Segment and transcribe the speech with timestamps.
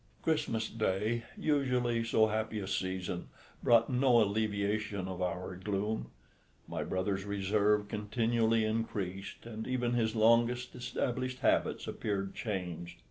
[0.23, 3.27] Christmas Day, usually so happy a season,
[3.61, 6.07] brought no alleviation of our gloom.
[6.67, 12.97] My brother's reserve continually increased, and even his longest established habits appeared changed.